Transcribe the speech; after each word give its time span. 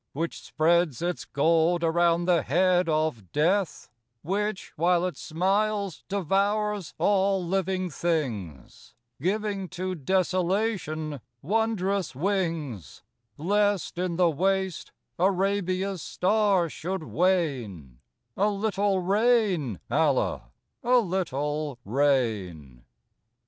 Which 0.13 0.41
spreads 0.41 1.03
its 1.03 1.25
gold 1.25 1.83
around 1.83 2.25
the 2.25 2.41
head 2.41 2.89
of 2.89 3.31
Death,— 3.31 3.87
Which, 4.23 4.73
while 4.75 5.05
it 5.05 5.15
smiles, 5.15 6.03
devours 6.09 6.95
all 6.97 7.45
living 7.45 7.91
things, 7.91 8.95
Giving 9.21 9.69
to 9.69 9.93
Desolation 9.93 11.21
wondrous 11.43 12.15
wings: 12.15 13.03
Lest 13.37 13.99
in 13.99 14.15
the 14.15 14.31
waste 14.31 14.91
Arabia's 15.19 16.01
star 16.01 16.67
should 16.67 17.03
wane, 17.03 17.99
A 18.35 18.49
little 18.49 19.01
rain, 19.03 19.79
Allah, 19.91 20.49
a 20.83 20.97
little 20.97 21.77
rain. 21.85 22.85